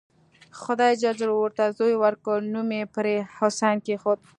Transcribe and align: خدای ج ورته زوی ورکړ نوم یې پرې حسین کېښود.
خدای 0.61 0.93
ج 1.01 1.03
ورته 1.41 1.63
زوی 1.77 1.93
ورکړ 2.03 2.37
نوم 2.53 2.69
یې 2.77 2.83
پرې 2.95 3.15
حسین 3.37 3.77
کېښود. 3.85 4.19